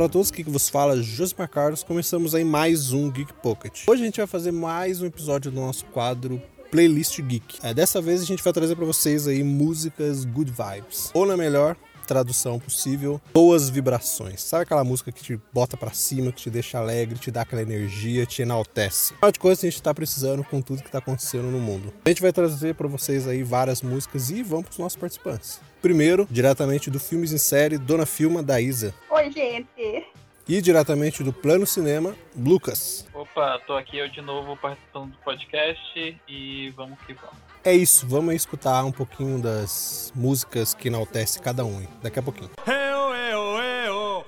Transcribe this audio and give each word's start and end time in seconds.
Para 0.00 0.08
todos, 0.08 0.30
que 0.30 0.42
vos 0.42 0.66
fala 0.66 1.02
Josimar 1.02 1.46
Carlos. 1.46 1.82
Começamos 1.82 2.34
aí 2.34 2.42
mais 2.42 2.90
um 2.90 3.10
Geek 3.10 3.34
Pocket. 3.34 3.82
Hoje 3.86 4.00
a 4.00 4.04
gente 4.06 4.16
vai 4.16 4.26
fazer 4.26 4.50
mais 4.50 5.02
um 5.02 5.04
episódio 5.04 5.50
do 5.50 5.60
nosso 5.60 5.84
quadro 5.84 6.40
Playlist 6.70 7.20
Geek. 7.20 7.58
É, 7.62 7.74
dessa 7.74 8.00
vez 8.00 8.22
a 8.22 8.24
gente 8.24 8.42
vai 8.42 8.50
trazer 8.50 8.76
para 8.76 8.86
vocês 8.86 9.28
aí 9.28 9.44
músicas 9.44 10.24
good 10.24 10.50
vibes. 10.52 11.10
Ou 11.12 11.26
na 11.26 11.36
melhor, 11.36 11.76
tradução 12.06 12.58
possível, 12.58 13.20
boas 13.34 13.68
vibrações. 13.68 14.40
Sabe 14.42 14.62
aquela 14.62 14.84
música 14.84 15.12
que 15.12 15.22
te 15.22 15.38
bota 15.52 15.76
para 15.76 15.92
cima, 15.92 16.32
que 16.32 16.44
te 16.44 16.50
deixa 16.50 16.78
alegre, 16.78 17.18
te 17.18 17.30
dá 17.30 17.42
aquela 17.42 17.60
energia, 17.60 18.24
te 18.24 18.40
enaltece. 18.40 19.12
Afinal 19.12 19.32
de 19.32 19.38
coisas, 19.38 19.62
a 19.62 19.68
gente 19.68 19.82
tá 19.82 19.92
precisando 19.92 20.42
com 20.42 20.62
tudo 20.62 20.82
que 20.82 20.90
tá 20.90 20.96
acontecendo 20.96 21.50
no 21.50 21.60
mundo. 21.60 21.92
A 22.06 22.08
gente 22.08 22.22
vai 22.22 22.32
trazer 22.32 22.74
para 22.74 22.88
vocês 22.88 23.28
aí 23.28 23.42
várias 23.42 23.82
músicas 23.82 24.30
e 24.30 24.42
vamos 24.42 24.64
pros 24.64 24.78
nossos 24.78 24.96
participantes. 24.96 25.60
Primeiro, 25.80 26.26
diretamente 26.30 26.90
do 26.90 27.00
Filmes 27.00 27.32
em 27.32 27.38
Série, 27.38 27.78
Dona 27.78 28.04
Filma 28.04 28.42
da 28.42 28.60
Isa. 28.60 28.94
Oi, 29.10 29.32
gente. 29.32 30.06
E 30.46 30.60
diretamente 30.60 31.22
do 31.22 31.32
Plano 31.32 31.66
Cinema, 31.66 32.14
Lucas. 32.36 33.06
Opa, 33.14 33.58
tô 33.66 33.74
aqui 33.74 33.96
eu 33.96 34.08
de 34.08 34.20
novo 34.20 34.56
participando 34.56 35.12
do 35.12 35.18
podcast 35.18 36.20
e 36.28 36.70
vamos 36.76 36.98
que 37.06 37.14
vamos. 37.14 37.36
É 37.64 37.72
isso, 37.72 38.06
vamos 38.06 38.34
escutar 38.34 38.84
um 38.84 38.92
pouquinho 38.92 39.40
das 39.40 40.12
músicas 40.14 40.74
que 40.74 40.88
enaltece 40.88 41.40
cada 41.40 41.64
um 41.64 41.86
daqui 42.02 42.18
a 42.18 42.22
pouquinho. 42.22 42.50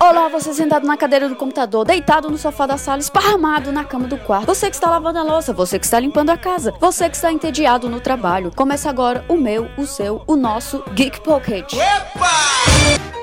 Olá, 0.02 0.26
você 0.26 0.52
sentado 0.52 0.84
na 0.84 0.96
cadeira 0.96 1.28
do 1.28 1.36
computador, 1.36 1.84
deitado 1.84 2.28
no 2.28 2.36
sofá 2.36 2.66
da 2.66 2.76
sala, 2.76 2.98
esparramado 2.98 3.70
na 3.70 3.84
cama 3.84 4.08
do 4.08 4.18
quarto. 4.18 4.46
Você 4.46 4.68
que 4.68 4.74
está 4.74 4.90
lavando 4.90 5.20
a 5.20 5.22
louça, 5.22 5.52
você 5.52 5.78
que 5.78 5.84
está 5.84 6.00
limpando 6.00 6.30
a 6.30 6.36
casa, 6.36 6.74
você 6.80 7.08
que 7.08 7.14
está 7.14 7.32
entediado 7.32 7.88
no 7.88 8.00
trabalho. 8.00 8.50
Começa 8.52 8.90
agora 8.90 9.24
o 9.28 9.36
meu, 9.36 9.70
o 9.78 9.86
seu, 9.86 10.20
o 10.26 10.34
nosso 10.34 10.82
Geek 10.92 11.20
Pocket. 11.20 11.74
Epa! 11.74 13.21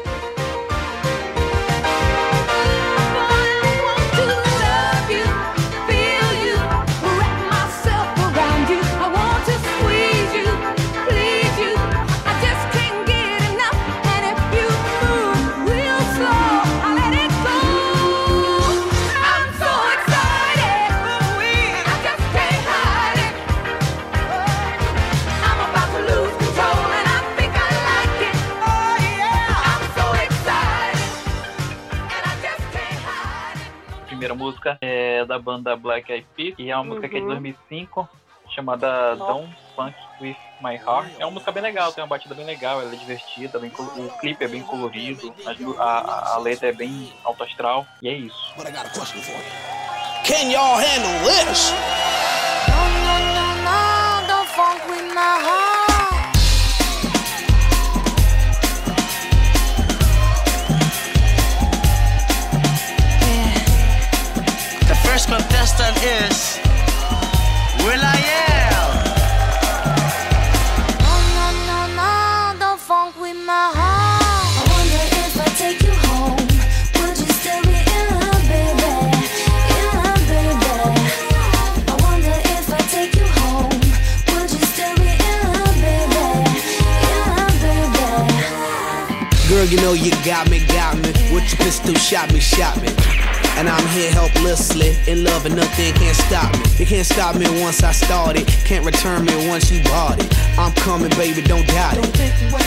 É 35.20 35.26
da 35.26 35.38
banda 35.38 35.76
Black 35.76 36.12
Eyed 36.12 36.26
Peas 36.36 36.56
e 36.58 36.70
é 36.70 36.76
uma 36.76 36.84
música 36.84 37.10
que 37.10 37.18
é 37.18 37.20
de 37.20 37.26
2005 37.26 38.00
uhum. 38.00 38.08
chamada 38.52 39.16
Don't 39.16 39.56
Funk 39.76 39.96
With 40.22 40.36
My 40.62 40.76
Heart. 40.76 41.12
É 41.20 41.26
uma 41.26 41.32
música 41.32 41.52
bem 41.52 41.64
legal, 41.64 41.92
tem 41.92 42.04
uma 42.04 42.10
batida 42.10 42.36
bem 42.36 42.46
legal, 42.46 42.82
ela 42.82 42.94
é 42.94 42.96
divertida, 42.96 43.60
bem, 43.60 43.72
o 43.78 44.10
clipe 44.20 44.44
é 44.44 44.48
bem 44.48 44.62
colorido, 44.64 45.34
a, 45.78 45.84
a, 45.84 46.34
a 46.36 46.38
letra 46.40 46.70
é 46.70 46.74
bem 46.74 47.14
alto 47.24 47.44
astral 47.44 47.86
e 48.02 48.10
é 48.10 48.14
isso. 48.14 48.54
Can 50.26 50.52
y'all 50.52 50.78
handle 50.78 51.26
this? 51.26 51.72
No, 52.68 52.76
no, 52.78 53.16
no, 53.34 53.48
no, 53.64 54.28
don't 54.28 54.48
funk 54.50 54.82
with 54.90 55.14
my 55.14 55.40
heart. 55.42 55.79
Contestant 65.26 65.98
is 66.04 66.60
Will 67.84 68.00
I 68.02 68.20
Am. 68.46 68.90
No, 71.04 71.14
no, 71.36 71.46
no, 71.70 71.80
no, 71.96 72.12
don't 72.60 72.80
funk 72.80 73.16
with 73.20 73.38
my 73.46 73.72
heart. 73.74 74.24
I 74.60 74.64
wonder 74.72 75.04
if 75.24 75.34
I 75.40 75.48
take 75.58 75.82
you 75.84 75.94
home. 76.08 76.38
Would 77.00 77.18
you 77.20 77.32
still 77.40 77.62
be 77.64 77.80
in 77.80 78.06
love, 78.22 78.44
baby? 78.54 78.92
In 79.76 79.86
love, 79.98 80.24
baby. 80.30 80.74
I 81.88 81.96
wonder 82.06 82.36
if 82.56 82.66
I 82.72 82.82
take 82.96 83.16
you 83.16 83.28
home. 83.40 83.76
Would 84.32 84.52
you 84.52 84.66
still 84.74 84.96
be 85.04 85.14
in 85.32 85.40
love, 85.54 85.78
baby? 85.84 86.24
In 87.10 87.18
love, 87.34 87.56
baby. 87.66 88.06
Girl, 89.50 89.66
you 89.66 89.78
know 89.82 89.94
you 89.94 90.12
got 90.24 90.50
me, 90.50 90.60
got 90.68 90.96
me. 90.98 91.12
With 91.34 91.48
your 91.52 91.60
pistol, 91.66 91.94
shot 91.96 92.32
me, 92.34 92.40
shot 92.40 92.80
me. 92.82 92.90
And 93.60 93.68
I'm 93.68 93.86
here 93.90 94.10
helplessly, 94.10 94.96
in 95.06 95.26
love 95.26 95.46
and 95.46 95.54
nothing 95.54 95.94
can't 95.96 96.16
stop 96.16 96.50
me. 96.54 96.64
It 96.80 96.88
can't 96.88 97.06
stop 97.06 97.36
me 97.36 97.44
once 97.62 97.84
I 97.84 97.92
started, 97.92 98.48
can't 98.64 98.86
return 98.86 99.26
me 99.26 99.50
once 99.50 99.70
you 99.70 99.84
bought 99.84 100.18
it. 100.18 100.32
I'm 100.58 100.72
coming, 100.76 101.10
baby, 101.20 101.42
don't 101.42 101.68
doubt 101.68 101.98
it. 101.98 102.08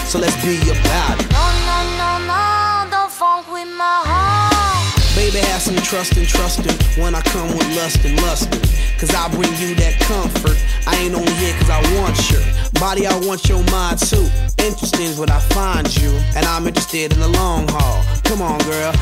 So 0.05 0.19
let's 0.19 0.37
be 0.45 0.61
about 0.69 1.17
it. 1.17 1.33
No, 1.33 1.49
no, 1.65 1.79
no, 1.97 2.11
no, 2.29 2.91
don't 2.91 3.11
funk 3.11 3.51
with 3.51 3.73
my 3.73 4.05
heart. 4.05 5.17
Baby, 5.17 5.39
have 5.49 5.63
some 5.63 5.77
trust 5.77 6.19
and 6.19 6.29
trust 6.29 6.61
trusting 6.61 7.03
when 7.03 7.15
I 7.15 7.23
come 7.23 7.49
with 7.57 7.75
lust 7.75 8.05
and 8.05 8.21
lust. 8.21 8.53
Cause 9.01 9.15
I 9.15 9.33
bring 9.33 9.49
you 9.57 9.75
that 9.77 9.97
comfort. 10.01 10.61
I 10.87 10.95
ain't 10.97 11.15
only 11.15 11.33
here 11.41 11.57
cause 11.57 11.71
I 11.71 11.81
want 11.97 12.21
your 12.31 12.45
body, 12.79 13.07
I 13.07 13.17
want 13.25 13.49
your 13.49 13.65
mind 13.73 13.99
too. 13.99 14.29
Interesting 14.59 15.09
is 15.09 15.19
what 15.19 15.31
I 15.31 15.41
find 15.57 15.89
you, 15.97 16.11
and 16.37 16.45
I'm 16.45 16.67
interested 16.67 17.15
in 17.15 17.21
the 17.21 17.29
long 17.29 17.67
haul. 17.69 18.05
Come 18.25 18.43
on, 18.43 18.59
girl. 18.69 18.93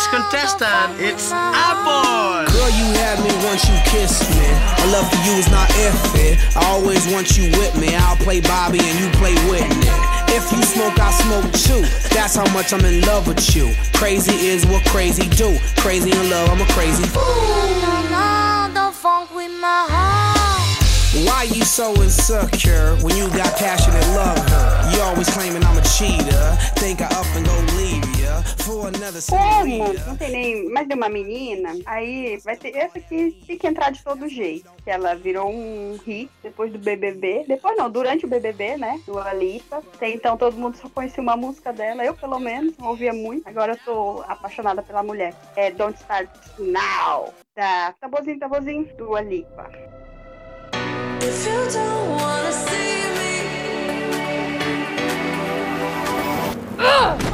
Yeehaw! 0.00 0.30
contestant, 0.30 1.00
it's 1.00 1.30
Apple. 1.32 2.46
Girl, 2.52 2.70
you 2.70 2.86
had 2.96 3.18
me 3.20 3.30
once 3.44 3.68
you 3.68 3.76
kissed 3.84 4.28
me. 4.30 4.48
My 4.78 4.92
love 4.92 5.10
for 5.10 5.20
you 5.26 5.32
is 5.38 5.50
not 5.50 5.68
if 5.76 6.14
it. 6.14 6.38
I 6.56 6.64
always 6.66 7.06
want 7.12 7.36
you 7.36 7.50
with 7.58 7.78
me. 7.80 7.94
I'll 7.94 8.16
play 8.16 8.40
Bobby 8.40 8.78
and 8.80 8.98
you 8.98 9.10
play 9.18 9.34
Whitney. 9.50 9.90
If 10.32 10.50
you 10.52 10.62
smoke, 10.62 10.98
I 10.98 11.10
smoke 11.10 11.52
too. 11.52 11.82
That's 12.14 12.36
how 12.36 12.48
much 12.52 12.72
I'm 12.72 12.84
in 12.84 13.02
love 13.02 13.26
with 13.26 13.54
you. 13.54 13.74
Crazy 13.94 14.46
is 14.46 14.64
what 14.66 14.84
crazy 14.86 15.28
do. 15.28 15.58
Crazy 15.76 16.10
in 16.10 16.30
love, 16.30 16.48
I'm 16.50 16.60
a 16.60 16.66
crazy 16.72 17.04
fool. 17.04 17.22
Ooh, 17.22 18.74
don't 18.74 18.94
funk 18.94 19.34
with 19.34 19.52
my 19.60 19.86
heart. 19.88 21.26
Why 21.26 21.42
you 21.42 21.64
so 21.64 21.92
insecure 22.02 22.96
when 23.02 23.16
you 23.16 23.28
got 23.30 23.56
passionate 23.58 24.06
love? 24.14 24.38
You 24.94 25.00
always 25.02 25.28
claiming 25.30 25.64
I'm 25.64 25.76
a 25.76 25.82
cheater. 25.82 26.56
Think 26.76 27.02
I 27.02 27.06
up 27.06 27.26
and 27.34 27.44
go 27.44 27.58
leave 27.76 28.04
you. 28.04 28.09
Como 29.28 29.94
não 30.06 30.16
tem 30.16 30.30
nem 30.30 30.68
mais 30.70 30.86
de 30.86 30.94
uma 30.94 31.08
menina, 31.08 31.74
aí 31.86 32.38
vai 32.44 32.56
ter 32.56 32.76
essa 32.76 33.00
que 33.00 33.32
tem 33.46 33.58
que 33.58 33.66
entrar 33.66 33.90
de 33.90 34.02
todo 34.02 34.28
jeito. 34.28 34.70
Que 34.82 34.90
ela 34.90 35.14
virou 35.14 35.50
um 35.50 35.98
hit 36.04 36.30
depois 36.42 36.72
do 36.72 36.78
BBB. 36.78 37.44
Depois 37.46 37.76
não, 37.76 37.90
durante 37.90 38.24
o 38.24 38.28
BBB, 38.28 38.76
né? 38.76 39.00
Do 39.06 39.18
Alipa. 39.18 39.78
Até 39.94 40.10
então 40.10 40.36
todo 40.36 40.56
mundo 40.56 40.76
só 40.76 40.88
conhecia 40.88 41.22
uma 41.22 41.36
música 41.36 41.72
dela. 41.72 42.04
Eu, 42.04 42.14
pelo 42.14 42.38
menos, 42.38 42.76
não 42.78 42.88
ouvia 42.88 43.12
muito. 43.12 43.48
Agora 43.48 43.72
eu 43.72 43.78
tô 43.84 44.24
apaixonada 44.26 44.82
pela 44.82 45.02
mulher. 45.02 45.34
É 45.56 45.70
Don't 45.70 45.98
Start 45.98 46.28
Now. 46.58 47.34
Da 47.54 47.94
Tabozinho, 48.00 48.38
Tabozinho, 48.38 48.88
do 48.96 49.14
Alipa. 49.14 49.70
If 51.22 51.46
you 51.46 51.70
don't 51.70 52.20
wanna 52.20 52.52
see 52.52 53.10
me. 53.14 53.30
Ah! 56.82 57.29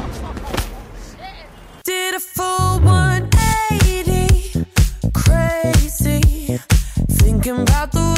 Did 1.87 2.15
a 2.15 2.19
full 2.19 2.81
180, 2.81 4.65
crazy, 5.13 6.59
thinking 7.07 7.61
about 7.61 7.93
the 7.93 8.16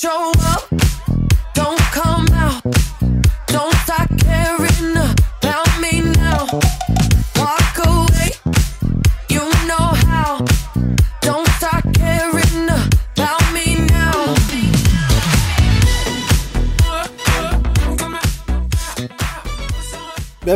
show 0.00 0.37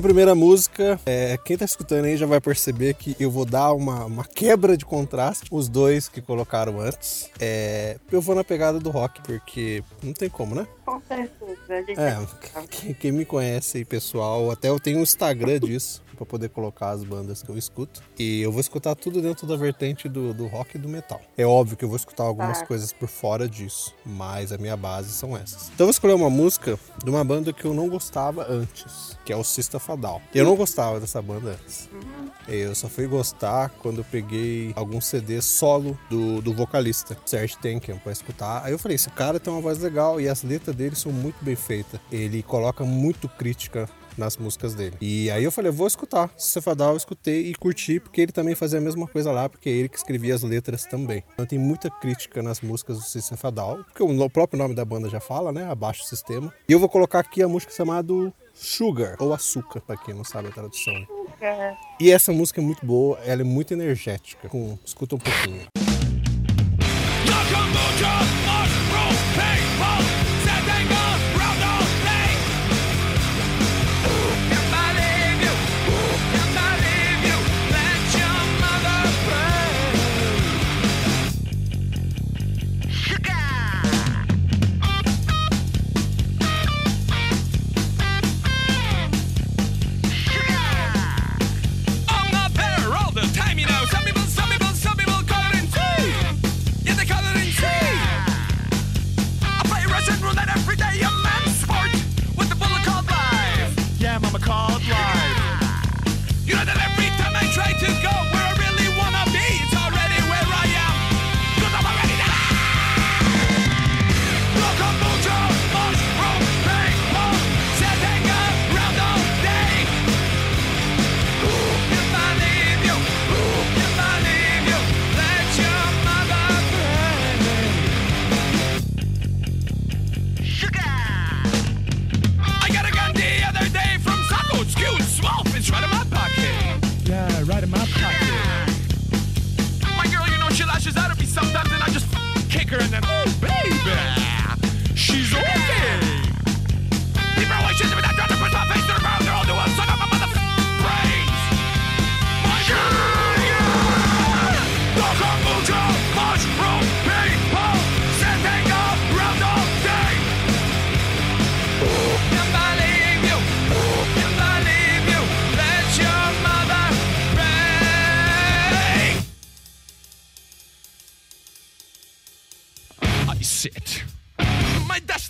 Primeira 0.02 0.34
música, 0.34 0.98
é, 1.06 1.38
quem 1.44 1.56
tá 1.56 1.64
escutando 1.64 2.06
aí 2.06 2.16
já 2.16 2.26
vai 2.26 2.40
perceber 2.40 2.94
que 2.94 3.14
eu 3.20 3.30
vou 3.30 3.44
dar 3.44 3.72
uma, 3.72 4.04
uma 4.04 4.24
quebra 4.24 4.76
de 4.76 4.84
contraste. 4.84 5.46
Os 5.48 5.68
dois 5.68 6.08
que 6.08 6.20
colocaram 6.20 6.80
antes. 6.80 7.30
É, 7.38 7.96
eu 8.10 8.20
vou 8.20 8.34
na 8.34 8.42
pegada 8.42 8.80
do 8.80 8.90
rock, 8.90 9.22
porque 9.22 9.84
não 10.02 10.12
tem 10.12 10.28
como, 10.28 10.56
né? 10.56 10.66
Com 10.84 11.00
certeza. 11.06 11.56
É, 11.96 12.18
quem, 12.68 12.94
quem 12.94 13.12
me 13.12 13.24
conhece 13.24 13.78
aí, 13.78 13.84
pessoal, 13.84 14.50
até 14.50 14.70
eu 14.70 14.80
tenho 14.80 14.98
um 14.98 15.02
Instagram 15.02 15.60
disso, 15.60 16.02
pra 16.22 16.30
poder 16.30 16.48
colocar 16.50 16.90
as 16.90 17.02
bandas 17.04 17.42
que 17.42 17.48
eu 17.50 17.58
escuto. 17.58 18.02
E 18.18 18.40
eu 18.40 18.52
vou 18.52 18.60
escutar 18.60 18.94
tudo 18.94 19.20
dentro 19.20 19.46
da 19.46 19.56
vertente 19.56 20.08
do, 20.08 20.32
do 20.32 20.46
rock 20.46 20.76
e 20.76 20.78
do 20.80 20.88
metal. 20.88 21.20
É 21.36 21.44
óbvio 21.44 21.76
que 21.76 21.84
eu 21.84 21.88
vou 21.88 21.96
escutar 21.96 22.24
algumas 22.24 22.60
Tá. 22.60 22.66
coisas 22.66 22.92
por 22.92 23.08
fora 23.08 23.48
disso, 23.48 23.94
mas 24.04 24.52
a 24.52 24.58
minha 24.58 24.76
base 24.76 25.10
são 25.12 25.36
essas. 25.36 25.64
Então 25.68 25.78
eu 25.80 25.86
vou 25.86 25.90
escolher 25.90 26.14
uma 26.14 26.30
música 26.30 26.78
de 27.02 27.10
uma 27.10 27.24
banda 27.24 27.52
que 27.52 27.64
eu 27.64 27.74
não 27.74 27.88
gostava 27.88 28.46
antes, 28.48 29.16
que 29.24 29.32
é 29.32 29.36
o 29.36 29.42
Sista 29.42 29.78
Fadal. 29.78 30.20
Eu 30.34 30.44
não 30.44 30.54
gostava 30.54 31.00
dessa 31.00 31.20
banda 31.20 31.50
antes. 31.60 31.88
Eu 32.48 32.74
só 32.74 32.88
fui 32.88 33.06
gostar 33.06 33.70
quando 33.80 33.98
eu 33.98 34.04
peguei 34.04 34.72
algum 34.76 35.00
CD 35.00 35.40
solo 35.40 35.98
do, 36.10 36.40
do 36.42 36.52
vocalista, 36.52 37.16
Serge 37.24 37.56
Tankian, 37.56 37.98
pra 37.98 38.12
escutar. 38.12 38.64
Aí 38.64 38.72
eu 38.72 38.78
falei, 38.78 38.96
esse 38.96 39.08
cara 39.10 39.38
tem 39.40 39.52
uma 39.52 39.62
voz 39.62 39.78
legal 39.78 40.20
e 40.20 40.28
as 40.28 40.42
letras 40.42 40.74
dele 40.74 40.96
são 40.96 41.12
muito 41.12 41.42
bem 41.44 41.56
feitas. 41.56 42.00
Ele 42.10 42.42
coloca 42.42 42.84
muito 42.84 43.28
crítica 43.28 43.88
nas 44.16 44.36
músicas 44.36 44.74
dele. 44.74 44.96
E 45.00 45.30
aí 45.30 45.44
eu 45.44 45.52
falei, 45.52 45.70
vou 45.70 45.86
escutar. 45.86 46.30
Cefadal 46.36 46.90
eu 46.90 46.96
escutei 46.96 47.46
e 47.46 47.54
curti, 47.54 48.00
porque 48.00 48.20
ele 48.20 48.32
também 48.32 48.54
fazia 48.54 48.78
a 48.78 48.82
mesma 48.82 49.06
coisa 49.06 49.30
lá, 49.32 49.48
porque 49.48 49.68
é 49.68 49.72
ele 49.72 49.88
que 49.88 49.96
escrevia 49.96 50.34
as 50.34 50.42
letras 50.42 50.84
também. 50.84 51.22
Então 51.34 51.46
tem 51.46 51.58
muita 51.58 51.90
crítica 51.90 52.42
nas 52.42 52.60
músicas 52.60 52.98
do 52.98 53.04
Cefadal, 53.04 53.84
porque 53.84 54.02
o 54.02 54.30
próprio 54.30 54.58
nome 54.58 54.74
da 54.74 54.84
banda 54.84 55.08
já 55.08 55.20
fala, 55.20 55.52
né? 55.52 55.70
Abaixo 55.70 56.04
sistema. 56.04 56.52
E 56.68 56.72
eu 56.72 56.78
vou 56.78 56.88
colocar 56.88 57.20
aqui 57.20 57.42
a 57.42 57.48
música 57.48 57.72
chamada 57.72 58.12
Sugar, 58.54 59.16
ou 59.18 59.32
Açúcar, 59.32 59.80
pra 59.80 59.96
quem 59.96 60.14
não 60.14 60.24
sabe 60.24 60.48
a 60.48 60.52
tradução. 60.52 60.94
E 62.00 62.10
essa 62.10 62.32
música 62.32 62.60
é 62.60 62.64
muito 62.64 62.84
boa, 62.84 63.18
ela 63.24 63.40
é 63.40 63.44
muito 63.44 63.72
energética. 63.72 64.48
Com, 64.48 64.78
escuta 64.84 65.16
um 65.16 65.18
pouquinho. 65.18 65.66
I'm 69.34 69.71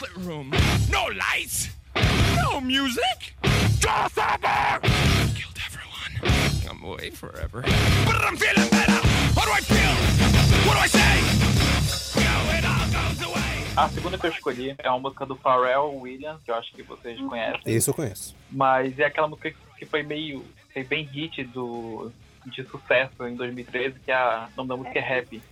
desolate 0.02 0.26
room. 0.26 0.50
No 0.90 1.04
lights, 1.16 1.70
no 2.42 2.60
music. 2.60 3.34
Just 3.78 4.18
over. 4.18 4.80
Killed 5.34 5.58
everyone. 5.66 6.68
I'm 6.68 6.82
away 6.84 7.10
forever. 7.10 7.62
But 7.62 8.16
I'm 8.22 8.36
feeling 8.36 8.68
better. 8.70 9.00
What 9.34 9.46
do 9.46 9.52
I 9.52 9.60
feel? 9.60 9.94
What 10.66 10.74
do 10.74 10.80
I 10.80 10.86
say? 10.88 12.20
Yo, 12.20 12.56
it 12.56 12.64
all 12.64 12.86
goes 12.90 13.22
away. 13.22 13.64
A 13.76 13.88
segunda 13.88 14.18
que 14.18 14.26
eu 14.26 14.30
escolhi 14.30 14.74
é 14.78 14.88
uma 14.88 14.98
música 14.98 15.26
do 15.26 15.36
Pharrell 15.36 15.94
Williams, 15.94 16.42
que 16.44 16.50
eu 16.50 16.54
acho 16.54 16.72
que 16.72 16.82
vocês 16.82 17.18
conhecem. 17.20 17.60
Esse 17.66 17.90
eu 17.90 17.94
conheço. 17.94 18.34
Mas 18.50 18.98
é 18.98 19.04
aquela 19.04 19.28
música 19.28 19.52
que 19.76 19.86
foi 19.86 20.02
meio. 20.02 20.44
foi 20.72 20.84
bem 20.84 21.04
hit 21.04 21.44
do, 21.44 22.10
de 22.46 22.64
sucesso 22.64 23.26
em 23.26 23.34
2013, 23.34 24.00
que 24.00 24.10
é 24.10 24.14
a, 24.14 24.48
o 24.52 24.56
nome 24.56 24.68
da 24.68 24.76
música 24.76 24.98
é 24.98 25.02
Rap. 25.02 25.42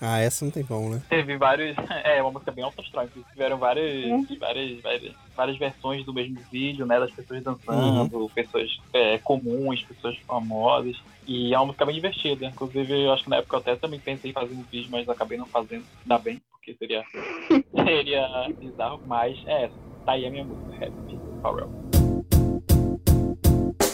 Ah, 0.00 0.18
essa 0.20 0.44
não 0.44 0.52
tem 0.52 0.64
como, 0.64 0.90
né? 0.90 1.02
Teve 1.08 1.36
vários. 1.36 1.76
É, 2.04 2.22
uma 2.22 2.30
música 2.30 2.50
bem 2.52 2.64
inclusive 3.04 3.24
tiveram 3.32 3.58
várias, 3.58 4.04
Uhum. 4.06 4.26
várias, 4.38 4.80
várias, 4.80 5.12
várias 5.36 5.58
versões 5.58 6.04
do 6.04 6.14
mesmo 6.14 6.38
vídeo, 6.50 6.86
né? 6.86 6.98
Das 7.00 7.10
pessoas 7.10 7.42
dançando, 7.42 8.30
pessoas 8.34 8.80
é, 8.92 9.18
comuns, 9.18 9.82
pessoas 9.82 10.16
famosas. 10.26 10.96
E 11.26 11.52
é 11.52 11.58
uma 11.58 11.66
música 11.66 11.84
bem 11.84 11.94
divertida. 11.96 12.46
Inclusive, 12.46 13.04
eu 13.04 13.12
acho 13.12 13.24
que 13.24 13.30
na 13.30 13.36
época 13.36 13.56
eu 13.56 13.60
até 13.60 13.76
também 13.76 14.00
pensei 14.00 14.30
em 14.30 14.34
fazer 14.34 14.54
um 14.54 14.62
vídeo, 14.62 14.88
mas 14.90 15.08
acabei 15.08 15.36
não 15.36 15.46
fazendo. 15.46 15.84
Ainda 16.02 16.18
bem, 16.18 16.40
porque 16.52 16.74
seria, 16.74 17.04
seria 17.84 18.48
bizarro. 18.58 19.00
Mas 19.06 19.36
é 19.46 19.64
essa. 19.64 19.74
Tá 20.06 20.12
aí 20.12 20.24
a 20.26 20.30
minha 20.30 20.44
música, 20.44 20.76
Rap, 20.78 20.90
do 20.92 21.40
Pharrell. 21.42 21.70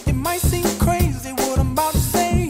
It 0.06 0.12
might 0.12 0.40
seem 0.40 0.62
crazy 0.78 1.32
what 1.32 1.58
I'm 1.58 1.73
about 1.73 1.92
to 1.92 1.99
say. 1.99 2.43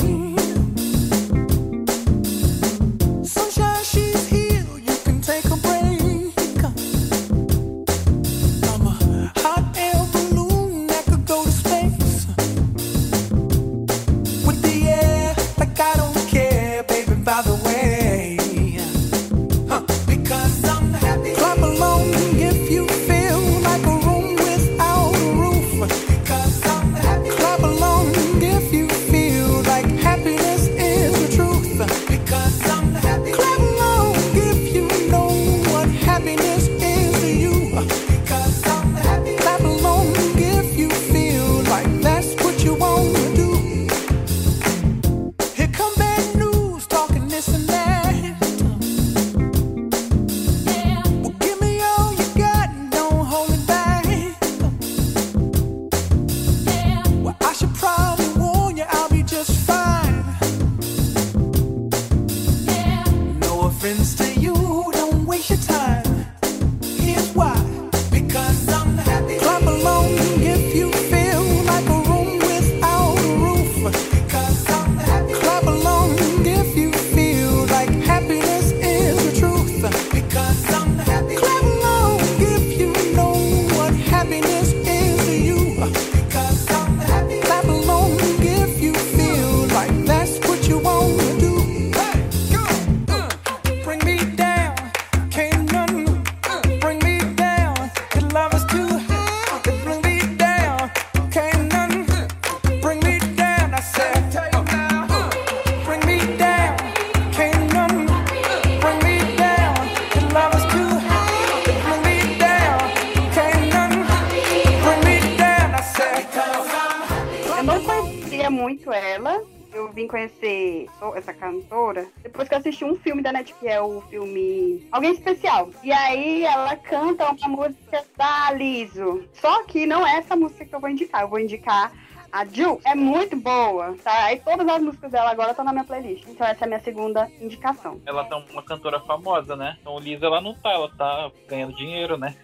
Da 123.24 123.32
Netflix, 123.32 123.60
que 123.60 123.68
é 123.68 123.80
o 123.80 124.00
filme 124.02 124.86
Alguém 124.92 125.12
Especial. 125.12 125.70
E 125.82 125.90
aí 125.92 126.44
ela 126.44 126.76
canta 126.76 127.30
uma 127.30 127.48
música 127.48 128.04
da 128.16 128.52
Liso. 128.52 129.24
Só 129.32 129.64
que 129.64 129.86
não 129.86 130.06
é 130.06 130.16
essa 130.18 130.36
música 130.36 130.64
que 130.64 130.74
eu 130.74 130.80
vou 130.80 130.90
indicar. 130.90 131.22
Eu 131.22 131.28
vou 131.28 131.40
indicar 131.40 131.90
a 132.30 132.44
Ju. 132.44 132.80
É 132.84 132.94
muito 132.94 133.36
boa, 133.36 133.96
tá? 134.04 134.24
Aí 134.24 134.40
todas 134.40 134.68
as 134.68 134.82
músicas 134.82 135.10
dela 135.10 135.30
agora 135.30 135.50
estão 135.50 135.64
na 135.64 135.72
minha 135.72 135.84
playlist. 135.84 136.24
Então 136.28 136.46
essa 136.46 136.64
é 136.64 136.66
a 136.66 136.68
minha 136.68 136.80
segunda 136.80 137.30
indicação. 137.40 138.00
Ela 138.06 138.24
tá 138.24 138.36
uma 138.36 138.62
cantora 138.62 139.00
famosa, 139.00 139.56
né? 139.56 139.76
Então 139.80 139.98
Lisa 139.98 140.26
ela 140.26 140.40
não 140.40 140.54
tá, 140.54 140.70
ela 140.72 140.90
tá 140.96 141.30
ganhando 141.48 141.74
dinheiro, 141.74 142.16
né? 142.16 142.34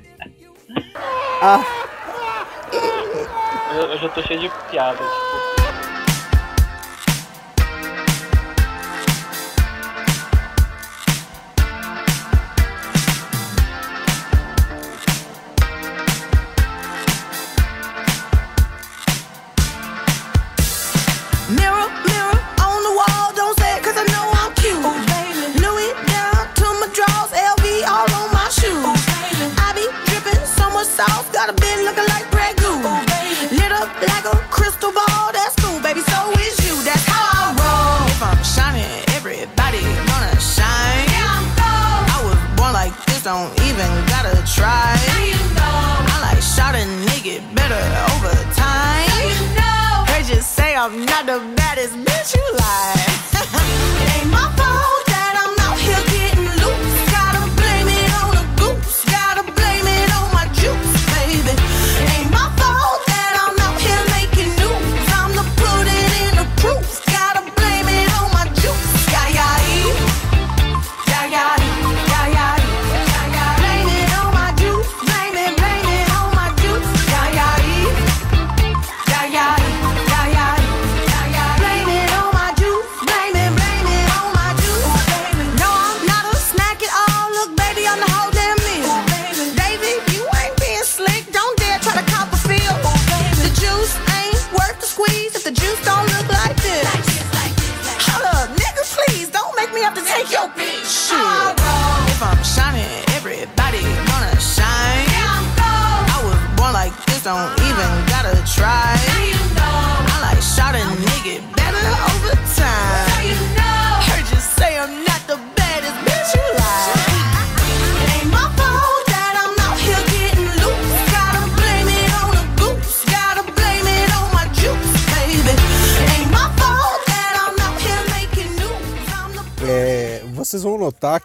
Ah, 1.42 1.60
Eu, 3.74 3.82
eu 3.92 3.98
já 3.98 4.08
tô 4.08 4.22
cheio 4.22 4.40
de 4.40 4.50
piadas. 4.70 5.00
Tipo, 5.00 5.49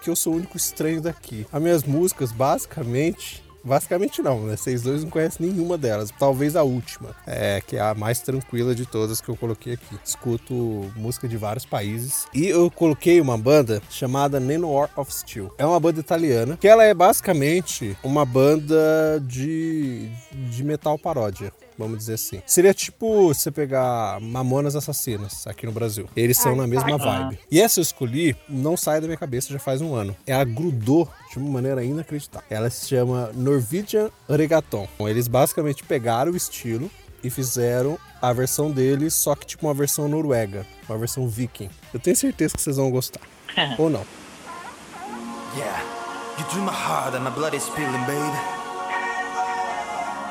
que 0.05 0.09
eu 0.11 0.15
sou 0.15 0.33
o 0.33 0.35
único 0.37 0.55
estranho 0.55 1.01
daqui. 1.01 1.47
As 1.51 1.61
minhas 1.61 1.83
músicas, 1.83 2.31
basicamente. 2.31 3.43
Basicamente 3.63 4.21
não, 4.21 4.45
né? 4.45 4.55
Vocês 4.55 4.83
dois 4.83 5.03
não 5.03 5.09
conhecem 5.09 5.47
nenhuma 5.47 5.75
delas. 5.75 6.11
Talvez 6.19 6.55
a 6.55 6.61
última, 6.61 7.15
é, 7.25 7.59
que 7.65 7.75
é 7.77 7.79
a 7.81 7.95
mais 7.95 8.19
tranquila 8.19 8.75
de 8.75 8.85
todas 8.85 9.19
que 9.19 9.27
eu 9.27 9.35
coloquei 9.35 9.73
aqui. 9.73 9.97
Escuto 10.05 10.53
música 10.95 11.27
de 11.27 11.35
vários 11.35 11.65
países. 11.65 12.27
E 12.31 12.45
eu 12.45 12.69
coloquei 12.69 13.19
uma 13.19 13.35
banda 13.35 13.81
chamada 13.89 14.39
War 14.39 14.91
of 14.95 15.11
Steel. 15.11 15.51
É 15.57 15.65
uma 15.65 15.79
banda 15.79 15.99
italiana, 15.99 16.55
que 16.57 16.67
ela 16.67 16.83
é 16.83 16.93
basicamente 16.93 17.97
uma 18.03 18.23
banda 18.23 19.19
de, 19.25 20.07
de 20.51 20.63
metal 20.63 20.99
paródia. 20.99 21.51
Vamos 21.77 21.97
dizer 21.97 22.13
assim. 22.13 22.41
Seria 22.45 22.73
tipo 22.73 23.27
você 23.27 23.51
pegar 23.51 24.19
Mamonas 24.21 24.75
Assassinas 24.75 25.45
aqui 25.45 25.65
no 25.65 25.71
Brasil. 25.71 26.07
Eles 26.15 26.37
são 26.37 26.55
na 26.55 26.65
mesma 26.65 26.97
vibe. 26.97 27.39
E 27.51 27.59
essa 27.59 27.79
eu 27.79 27.83
escolhi, 27.83 28.35
não 28.47 28.77
sai 28.77 29.01
da 29.01 29.07
minha 29.07 29.17
cabeça 29.17 29.51
já 29.51 29.59
faz 29.59 29.81
um 29.81 29.93
ano. 29.93 30.15
Ela 30.25 30.43
grudou 30.43 31.07
de 31.31 31.37
uma 31.37 31.49
maneira 31.49 31.83
inacreditável. 31.83 32.47
Ela 32.49 32.69
se 32.69 32.87
chama 32.87 33.31
Norwegian 33.33 34.09
Reggaeton. 34.29 34.87
Eles 35.01 35.27
basicamente 35.27 35.83
pegaram 35.83 36.31
o 36.31 36.35
estilo 36.35 36.89
e 37.23 37.29
fizeram 37.29 37.97
a 38.21 38.31
versão 38.31 38.71
deles, 38.71 39.13
só 39.13 39.35
que 39.35 39.45
tipo 39.45 39.67
uma 39.67 39.73
versão 39.73 40.07
noruega, 40.07 40.65
uma 40.87 40.97
versão 40.97 41.27
viking. 41.27 41.69
Eu 41.93 41.99
tenho 41.99 42.15
certeza 42.15 42.55
que 42.55 42.61
vocês 42.61 42.77
vão 42.77 42.89
gostar. 42.89 43.21
Ou 43.77 43.89
não. 43.89 44.05
Yeah, 45.57 45.83
you 46.37 46.45
drew 46.51 46.63
my 46.63 46.71
heart 46.71 47.15
and 47.15 47.21
my 47.21 47.31
blood 47.31 47.55
is 47.55 47.63
spilling, 47.63 48.05
babe. 48.05 48.64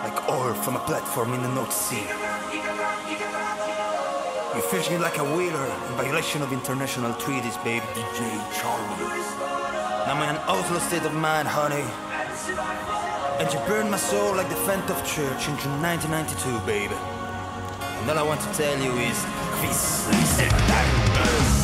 Like 0.05 0.29
oil 0.29 0.53
from 0.53 0.77
a 0.77 0.81
platform 0.81 1.33
in 1.33 1.43
the 1.43 1.49
North 1.49 1.73
Sea. 1.73 2.05
You 4.55 4.61
fish 4.69 4.91
me 4.91 4.99
like 4.99 5.17
a 5.17 5.25
whaler 5.25 5.65
in 5.65 5.93
violation 5.97 6.43
of 6.43 6.53
international 6.53 7.15
treaties, 7.15 7.57
babe. 7.65 7.83
DJ 7.95 8.21
Charles. 8.53 9.27
I'm 10.07 10.23
in 10.23 10.37
an 10.37 10.43
awful 10.47 10.79
state 10.81 11.07
of 11.07 11.15
mind, 11.15 11.49
honey. 11.49 11.87
And 13.41 13.51
you 13.51 13.59
burned 13.67 13.91
my 13.91 13.97
soul 13.97 14.37
like 14.37 14.51
the 14.51 14.61
Phantom 14.67 14.97
Church 15.07 15.49
in 15.49 15.57
June 15.57 15.81
1992, 15.81 16.67
babe. 16.67 16.93
And 16.93 18.11
all 18.11 18.19
I 18.19 18.23
want 18.23 18.43
to 18.43 18.53
tell 18.53 18.77
you 18.79 18.93
is, 18.99 19.25
Chris, 19.57 20.07
listen, 20.09 21.64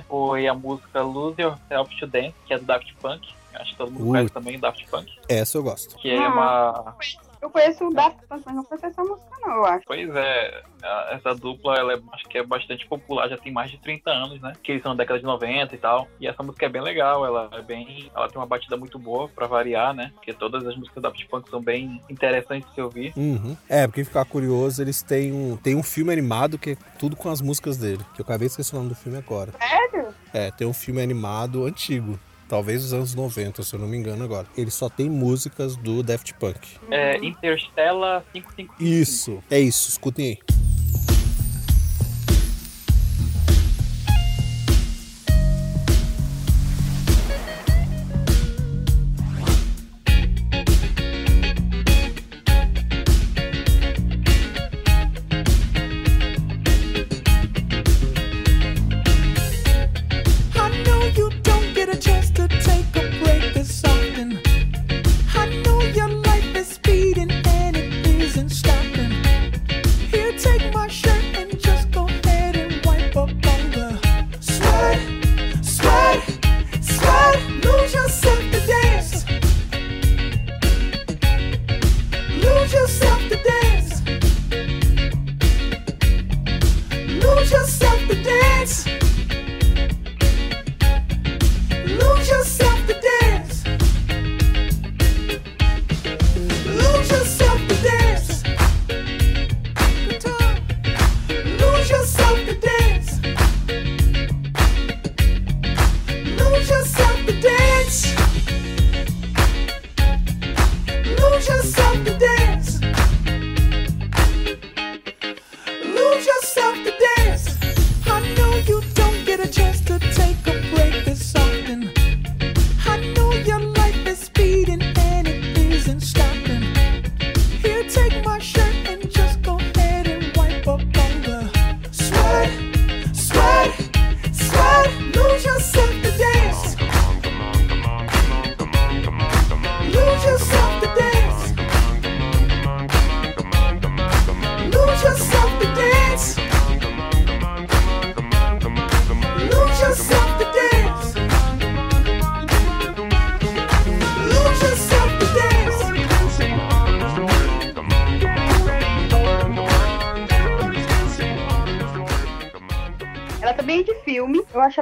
escolha 0.00 0.04
foi 0.08 0.46
a 0.48 0.54
música 0.54 1.02
Lose 1.02 1.40
Yourself 1.40 1.96
to 1.98 2.06
Dance, 2.06 2.34
que 2.46 2.54
é 2.54 2.58
do 2.58 2.64
Daft 2.64 2.94
Punk. 2.96 3.28
Acho 3.54 3.70
que 3.72 3.76
todo 3.78 3.90
mundo 3.90 4.02
Ui. 4.04 4.10
conhece 4.10 4.32
também 4.34 4.56
o 4.56 4.60
Daft 4.60 4.86
Punk. 4.88 5.12
Essa 5.28 5.58
eu 5.58 5.62
gosto. 5.62 5.96
Que 5.96 6.10
é 6.10 6.18
Ah. 6.18 6.28
uma. 6.28 6.94
Eu 7.40 7.50
conheço 7.50 7.86
o 7.86 7.94
Daft 7.94 8.18
Punk, 8.28 8.42
mas 8.44 8.54
não 8.54 8.64
conheço 8.64 8.86
essa 8.86 9.02
música, 9.02 9.30
não, 9.40 9.54
eu 9.54 9.64
acho. 9.64 9.84
Pois 9.86 10.14
é, 10.14 10.62
essa 11.10 11.34
dupla 11.34 11.76
ela 11.76 11.94
é, 11.94 12.00
acho 12.12 12.24
que 12.24 12.38
é 12.38 12.42
bastante 12.42 12.86
popular, 12.86 13.28
já 13.28 13.36
tem 13.36 13.52
mais 13.52 13.70
de 13.70 13.78
30 13.78 14.10
anos, 14.10 14.40
né? 14.40 14.52
Que 14.62 14.72
eles 14.72 14.82
são 14.82 14.94
da 14.94 15.02
década 15.02 15.20
de 15.20 15.26
90 15.26 15.74
e 15.74 15.78
tal. 15.78 16.08
E 16.20 16.26
essa 16.26 16.42
música 16.42 16.66
é 16.66 16.68
bem 16.68 16.82
legal, 16.82 17.24
ela 17.24 17.48
é 17.52 17.62
bem. 17.62 18.10
Ela 18.14 18.28
tem 18.28 18.38
uma 18.38 18.46
batida 18.46 18.76
muito 18.76 18.98
boa 18.98 19.28
pra 19.28 19.46
variar, 19.46 19.94
né? 19.94 20.10
Porque 20.14 20.32
todas 20.32 20.66
as 20.66 20.76
músicas 20.76 21.02
da 21.02 21.08
Daft 21.08 21.26
Punk 21.28 21.48
são 21.48 21.62
bem 21.62 22.00
interessantes 22.10 22.68
de 22.68 22.74
se 22.74 22.80
ouvir. 22.80 23.12
Uhum. 23.16 23.56
É, 23.68 23.86
porque 23.86 24.04
ficar 24.04 24.24
curioso, 24.24 24.82
eles 24.82 25.02
têm 25.02 25.32
um, 25.32 25.56
tem 25.56 25.74
um 25.74 25.82
filme 25.82 26.12
animado 26.12 26.58
que 26.58 26.70
é 26.70 26.76
tudo 26.98 27.16
com 27.16 27.28
as 27.28 27.40
músicas 27.40 27.76
dele. 27.76 28.04
Que 28.14 28.20
eu 28.20 28.24
acabei 28.24 28.48
de 28.48 28.52
esquecer 28.52 28.74
o 28.74 28.78
nome 28.78 28.90
do 28.90 28.96
filme 28.96 29.18
agora. 29.18 29.52
Sério? 29.58 30.14
É, 30.32 30.50
tem 30.50 30.66
um 30.66 30.74
filme 30.74 31.02
animado 31.02 31.64
antigo. 31.64 32.18
Talvez 32.48 32.82
dos 32.82 32.94
anos 32.94 33.14
90, 33.14 33.62
se 33.62 33.74
eu 33.74 33.78
não 33.78 33.86
me 33.86 33.96
engano 33.96 34.24
agora. 34.24 34.46
Ele 34.56 34.70
só 34.70 34.88
tem 34.88 35.10
músicas 35.10 35.76
do 35.76 36.02
Daft 36.02 36.32
Punk. 36.34 36.58
É 36.90 37.18
Interstellar 37.18 38.24
555. 38.32 38.82
Isso, 38.82 39.42
é 39.50 39.60
isso, 39.60 39.90
escutem 39.90 40.26
aí. 40.26 40.38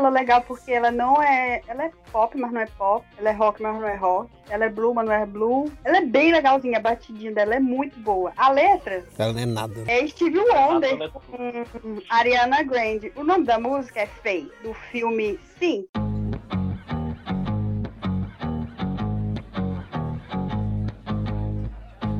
Ela 0.06 0.14
legal 0.14 0.40
porque 0.42 0.72
ela 0.72 0.90
não 0.90 1.20
é. 1.22 1.60
Ela 1.66 1.84
é 1.86 1.90
pop, 2.12 2.36
mas 2.38 2.52
não 2.52 2.60
é 2.60 2.66
pop. 2.66 3.04
Ela 3.18 3.30
é 3.30 3.32
rock, 3.32 3.62
mas 3.62 3.74
não 3.80 3.88
é 3.88 3.96
rock. 3.96 4.30
Ela 4.48 4.64
é 4.66 4.68
blue, 4.68 4.94
mas 4.94 5.06
não 5.06 5.12
é 5.12 5.26
blue. 5.26 5.70
Ela 5.84 5.98
é 5.98 6.04
bem 6.04 6.32
legalzinha, 6.32 6.78
a 6.78 6.80
batidinha 6.80 7.32
dela 7.32 7.54
é 7.56 7.60
muito 7.60 7.98
boa. 8.00 8.32
A 8.36 8.50
letra 8.50 9.04
Ela 9.18 9.32
não 9.32 9.40
é 9.40 9.46
nada. 9.46 9.84
é 9.88 10.06
Steve 10.06 10.38
Wonder 10.38 10.96
letra- 10.96 11.10
com 11.10 11.98
Ariana 12.08 12.62
Grande. 12.62 13.12
O 13.16 13.24
nome 13.24 13.44
da 13.44 13.58
música 13.58 14.00
é 14.00 14.06
Faye, 14.06 14.50
do 14.62 14.72
filme 14.74 15.38
Sim. 15.58 15.86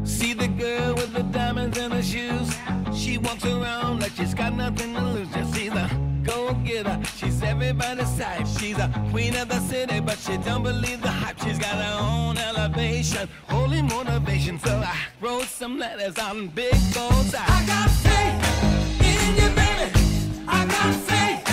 See 0.05 0.33
the 0.35 0.49
girl 0.49 0.95
with 0.95 1.13
the 1.13 1.23
diamonds 1.25 1.77
in 1.79 1.91
her 1.91 2.03
shoes. 2.03 2.49
She 2.95 3.19
walks 3.19 3.45
around 3.45 4.01
like 4.01 4.13
she's 4.13 4.35
got 4.35 4.55
nothing 4.55 4.95
to 4.95 5.01
lose. 5.03 5.29
Just 5.29 5.53
see 5.55 5.69
the 5.69 5.87
go 6.67 6.73
getter. 6.73 7.01
She's 7.17 7.43
everybody's 7.43 8.19
type. 8.19 8.47
She's 8.59 8.79
a 8.79 8.89
queen 9.11 9.35
of 9.37 9.49
the 9.49 9.61
city, 9.61 10.01
but 10.01 10.19
she 10.19 10.37
don't 10.39 10.63
believe 10.63 11.01
the 11.03 11.11
hype. 11.11 11.39
She's 11.41 11.59
got 11.59 11.77
her 11.77 11.99
own 12.01 12.39
elevation, 12.39 13.29
holy 13.49 13.83
motivation. 13.83 14.59
So 14.59 14.71
I 14.71 14.97
wrote 15.21 15.45
some 15.45 15.79
letters 15.79 16.19
on 16.19 16.49
big 16.49 16.75
goals. 16.95 17.35
I 17.35 17.65
got 17.67 17.91
faith 17.91 18.39
in 19.01 19.37
you, 19.37 19.49
baby. 19.55 19.91
I 20.49 20.67
got 20.67 20.95
faith 20.95 21.46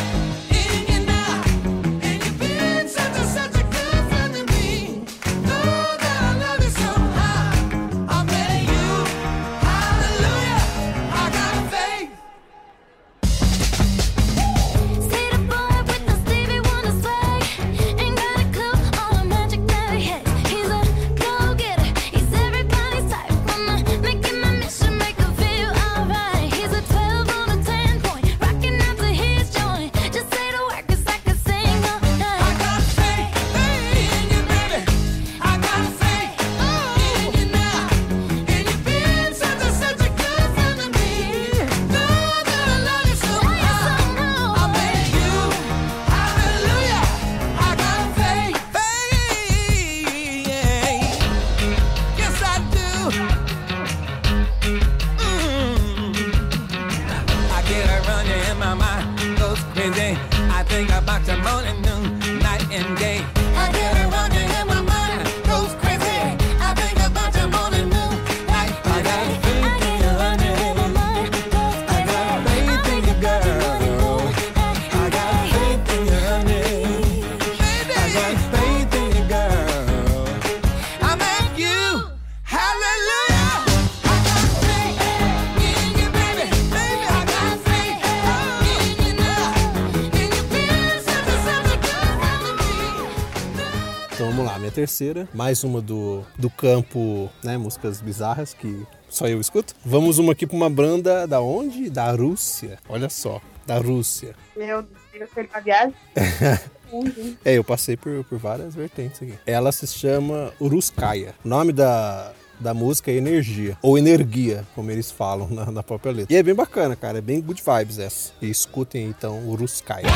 terceira, 94.92 95.28
mais 95.34 95.64
uma 95.64 95.80
do, 95.80 96.24
do 96.36 96.50
campo, 96.50 97.28
né, 97.42 97.56
músicas 97.56 98.00
bizarras 98.00 98.54
que 98.54 98.86
só 99.08 99.26
eu 99.26 99.40
escuto. 99.40 99.74
Vamos 99.84 100.18
uma 100.18 100.32
aqui 100.32 100.46
pra 100.46 100.56
uma 100.56 100.70
banda 100.70 101.26
da 101.26 101.40
onde? 101.40 101.88
Da 101.90 102.10
Rússia. 102.12 102.78
Olha 102.88 103.08
só, 103.08 103.40
da 103.66 103.78
Rússia. 103.78 104.34
Meu 104.56 104.82
Deus, 105.12 105.30
foi 105.30 105.44
uma 105.46 105.60
viagem. 105.60 105.94
Uhum. 106.90 107.36
É, 107.44 107.52
eu 107.52 107.62
passei 107.62 107.96
por, 107.96 108.24
por 108.24 108.38
várias 108.38 108.74
vertentes 108.74 109.22
aqui. 109.22 109.34
Ela 109.44 109.70
se 109.72 109.86
chama 109.86 110.52
Uruskaya. 110.58 111.34
O 111.44 111.48
nome 111.48 111.72
da, 111.72 112.32
da 112.58 112.72
música 112.72 113.10
é 113.10 113.14
Energia, 113.14 113.76
ou 113.82 113.98
Energia, 113.98 114.64
como 114.74 114.90
eles 114.90 115.10
falam 115.10 115.48
na, 115.50 115.70
na 115.70 115.82
própria 115.82 116.12
letra. 116.12 116.34
E 116.34 116.36
é 116.38 116.42
bem 116.42 116.54
bacana, 116.54 116.96
cara, 116.96 117.18
é 117.18 117.20
bem 117.20 117.40
good 117.40 117.62
vibes 117.62 117.98
essa. 117.98 118.32
E 118.40 118.48
escutem 118.48 119.06
então 119.06 119.46
Uruskaya. 119.48 120.06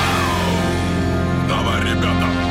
Давай, 1.48 1.80
ребята! 1.84 2.45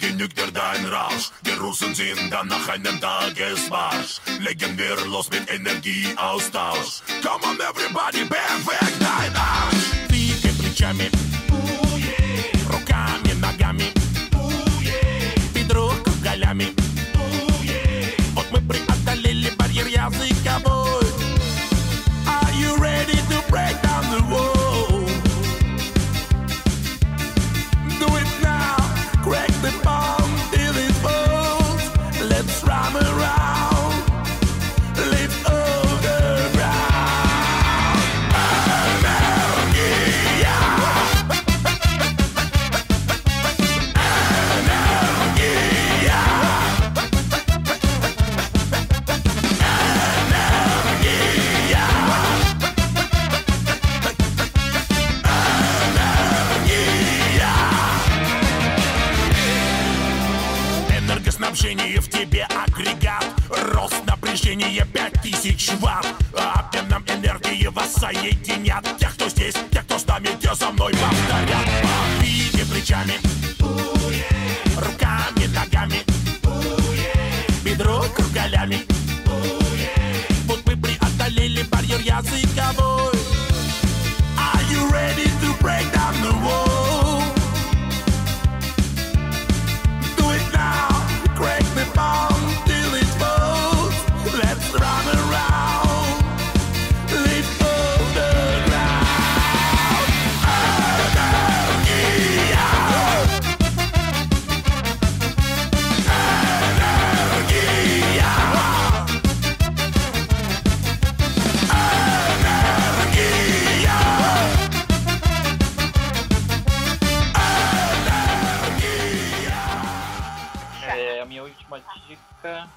genügt 0.00 0.38
dir 0.38 0.50
dein 0.52 0.86
Rausch? 0.86 1.30
Die 1.44 1.50
Russen 1.52 1.94
sind 1.94 2.30
dann 2.30 2.48
nach 2.48 2.68
einem 2.68 3.00
Tagesmarsch. 3.00 4.20
Legen 4.40 4.76
wir 4.78 4.96
los 5.06 5.30
mit 5.30 5.50
Energieaustausch. 5.50 7.02
Come 7.22 7.44
on, 7.44 7.58
everybody, 7.60 8.24
beweg 8.24 8.92
dein 9.00 9.34
Arsch! 9.36 10.08
Двигай 10.08 10.52
плечами. 10.52 11.10
Руками, 12.70 13.32
ногами. 13.40 13.92
Бедро 15.54 15.92
кругалями. 16.04 16.89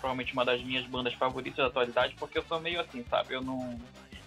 Provavelmente 0.00 0.32
uma 0.32 0.44
das 0.44 0.62
minhas 0.62 0.86
bandas 0.86 1.14
favoritas 1.14 1.58
da 1.58 1.66
atualidade, 1.66 2.14
porque 2.18 2.38
eu 2.38 2.44
sou 2.44 2.60
meio 2.60 2.80
assim, 2.80 3.04
sabe? 3.08 3.34
Eu 3.34 3.42
não, 3.42 3.78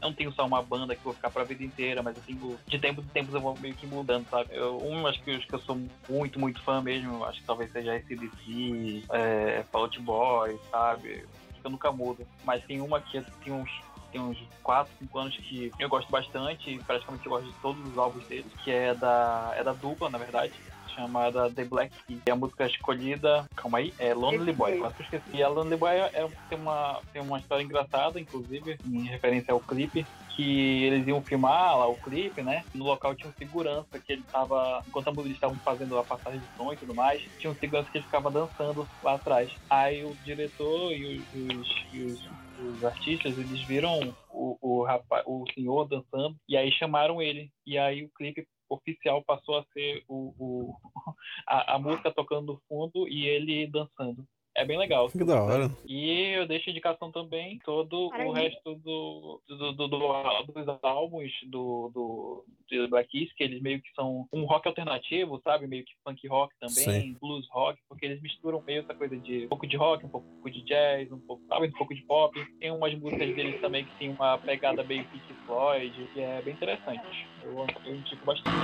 eu 0.01 0.09
não 0.09 0.13
tenho 0.13 0.31
só 0.31 0.45
uma 0.45 0.61
banda 0.61 0.95
que 0.95 0.99
eu 0.99 1.05
vou 1.05 1.13
ficar 1.13 1.29
pra 1.29 1.43
vida 1.43 1.63
inteira, 1.63 2.03
mas 2.03 2.17
assim, 2.17 2.39
de 2.67 2.79
tempo 2.79 3.01
em 3.01 3.05
tempos 3.05 3.33
eu 3.33 3.41
vou 3.41 3.57
meio 3.59 3.73
que 3.73 3.87
mudando, 3.87 4.27
sabe? 4.29 4.49
Eu, 4.51 4.77
um, 4.83 5.07
acho 5.07 5.21
que 5.21 5.31
os 5.31 5.45
que 5.45 5.53
eu 5.53 5.59
sou 5.59 5.79
muito, 6.09 6.39
muito 6.39 6.61
fã 6.63 6.81
mesmo, 6.81 7.23
acho 7.25 7.39
que 7.39 7.45
talvez 7.45 7.71
seja 7.71 7.95
SDC, 7.95 9.03
é, 9.11 9.63
Fall 9.71 9.83
Out 9.83 9.99
Boy, 10.01 10.59
sabe? 10.71 11.25
Acho 11.51 11.61
que 11.61 11.67
eu 11.67 11.71
nunca 11.71 11.91
mudo. 11.91 12.25
Mas 12.43 12.63
tem 12.65 12.81
uma 12.81 13.01
que 13.01 13.21
tem 13.43 13.53
uns 13.53 13.69
tem 14.11 14.21
uns 14.21 14.37
4, 14.63 14.93
5 14.99 15.19
anos 15.19 15.37
que 15.37 15.71
eu 15.77 15.89
gosto 15.89 16.09
bastante, 16.09 16.79
praticamente 16.87 17.25
eu 17.25 17.31
gosto 17.31 17.45
de 17.45 17.53
todos 17.55 17.85
os 17.85 17.97
álbuns 17.97 18.25
deles, 18.25 18.51
que 18.63 18.71
é 18.71 18.93
da, 18.93 19.53
é 19.55 19.63
da 19.63 19.73
dupla, 19.73 20.09
na 20.09 20.17
verdade, 20.17 20.53
chamada 20.97 21.49
The 21.51 21.63
Black 21.65 21.95
Key. 22.05 22.19
E 22.25 22.31
a 22.31 22.35
música 22.35 22.65
escolhida, 22.65 23.45
calma 23.55 23.77
aí, 23.77 23.93
é 23.99 24.13
Lonely 24.13 24.51
Boy, 24.51 24.79
quase 24.79 25.01
esqueci. 25.03 25.37
E 25.37 25.43
a 25.43 25.47
Lonely 25.47 25.77
Boy 25.77 25.91
é, 25.91 26.27
tem, 26.49 26.57
uma, 26.57 26.99
tem 27.13 27.21
uma 27.21 27.37
história 27.37 27.63
engraçada, 27.63 28.19
inclusive, 28.19 28.77
em 28.85 29.03
referência 29.03 29.53
ao 29.53 29.59
clipe, 29.59 30.05
que 30.35 30.83
eles 30.83 31.07
iam 31.07 31.21
filmar 31.21 31.77
lá 31.77 31.87
o 31.87 31.95
clipe, 31.95 32.41
né? 32.41 32.63
No 32.73 32.85
local 32.85 33.15
tinha 33.15 33.29
um 33.29 33.33
segurança 33.33 33.99
que 33.99 34.13
ele 34.13 34.23
tava, 34.31 34.83
enquanto 34.87 35.07
a 35.07 35.11
música 35.11 35.27
eles 35.27 35.37
estavam 35.37 35.57
fazendo 35.57 35.97
a 35.97 36.03
passagem 36.03 36.39
de 36.39 36.47
som 36.57 36.73
e 36.73 36.77
tudo 36.77 36.93
mais, 36.93 37.21
tinha 37.37 37.51
um 37.51 37.55
segurança 37.55 37.89
que 37.91 37.97
ele 37.97 38.05
ficava 38.05 38.31
dançando 38.31 38.87
lá 39.03 39.13
atrás. 39.13 39.51
Aí 39.69 40.03
o 40.03 40.15
diretor 40.23 40.91
e 40.91 41.17
os, 41.17 41.57
os, 41.57 41.85
e 41.93 42.03
os 42.03 42.47
os 42.59 42.83
artistas, 42.83 43.37
eles 43.37 43.61
viram 43.63 44.13
o, 44.31 44.57
o, 44.61 44.83
rapaz, 44.83 45.23
o 45.25 45.45
senhor 45.53 45.87
dançando 45.87 46.35
e 46.47 46.57
aí 46.57 46.71
chamaram 46.71 47.21
ele. 47.21 47.51
E 47.65 47.77
aí 47.77 48.03
o 48.03 48.09
clipe 48.09 48.47
oficial 48.69 49.23
passou 49.23 49.57
a 49.57 49.65
ser 49.73 50.03
o, 50.07 50.33
o 50.37 50.77
a, 51.47 51.75
a 51.75 51.79
música 51.79 52.11
tocando 52.11 52.53
no 52.53 52.61
fundo 52.67 53.07
e 53.07 53.25
ele 53.25 53.67
dançando. 53.67 54.27
É 54.57 54.65
bem 54.65 54.75
legal. 54.75 55.07
Que 55.07 55.23
da 55.23 55.39
hora. 55.43 55.69
E 55.85 56.31
eu 56.35 56.47
deixo 56.47 56.71
indicação 56.71 57.11
também 57.11 57.59
todo 57.63 58.07
o 58.07 58.31
resto 58.31 58.73
do, 58.83 59.39
do, 59.47 59.71
do, 59.73 59.87
do- 59.87 60.51
dos 60.51 60.79
álbuns 60.81 61.31
do, 61.45 61.91
do, 61.93 62.43
do 62.71 62.87
Black 62.89 63.07
Keys, 63.11 63.31
que 63.33 63.43
eles 63.43 63.61
meio 63.61 63.79
que 63.79 63.93
são 63.93 64.27
um 64.33 64.45
rock 64.45 64.67
alternativo, 64.67 65.39
sabe? 65.43 65.67
Meio 65.67 65.85
que 65.85 65.93
punk 66.03 66.27
rock 66.27 66.55
também, 66.59 66.73
Sim. 67.01 67.17
blues 67.21 67.47
rock, 67.51 67.79
porque 67.87 68.07
eles 68.07 68.19
misturam 68.19 68.59
meio 68.65 68.79
essa 68.79 68.95
coisa 68.95 69.15
de 69.15 69.45
um 69.45 69.49
pouco 69.49 69.67
de 69.67 69.77
rock, 69.77 70.03
um 70.03 70.09
pouco 70.09 70.49
de 70.49 70.63
jazz, 70.63 71.11
um 71.11 71.19
pouco, 71.19 71.43
talvez 71.47 71.71
um 71.71 71.77
pouco 71.77 71.93
de 71.93 72.01
pop. 72.01 72.33
Tem 72.59 72.71
umas 72.71 72.95
músicas 72.95 73.35
deles 73.35 73.61
também 73.61 73.85
que 73.85 73.95
tem 73.99 74.09
uma 74.09 74.39
pegada 74.39 74.83
meio 74.83 75.05
Pink 75.05 75.33
Floyd, 75.45 75.93
que 76.15 76.19
é 76.19 76.41
bem 76.41 76.55
interessante. 76.55 77.27
Eu, 77.43 77.63
eu 77.85 77.95
indico 77.95 78.25
bastante. 78.25 78.57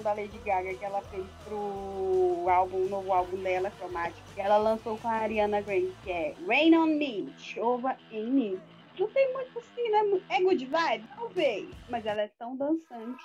Colaboração 0.00 0.02
da 0.02 0.12
Lady 0.12 0.38
Gaga 0.44 0.74
que 0.74 0.84
ela 0.84 1.00
fez 1.02 1.24
pro 1.44 2.46
álbum, 2.48 2.88
novo 2.88 3.12
álbum 3.12 3.36
dela, 3.36 3.70
Chromatic, 3.78 4.16
que 4.34 4.40
ela 4.40 4.56
lançou 4.56 4.98
com 4.98 5.08
a 5.08 5.12
Ariana 5.12 5.60
Grande, 5.60 5.92
que 6.02 6.10
é 6.10 6.34
Rain 6.46 6.74
on 6.76 6.86
Me, 6.86 7.32
Chova 7.38 7.96
em 8.10 8.24
mim. 8.24 8.60
Não 8.98 9.06
tem 9.08 9.32
muito 9.32 9.58
assim, 9.58 9.88
né? 9.90 10.20
É 10.28 10.42
good 10.42 10.66
vibe? 10.66 11.04
Talvez. 11.16 11.68
Mas 11.88 12.04
ela 12.04 12.22
é 12.22 12.30
tão 12.38 12.56
dançante. 12.56 13.22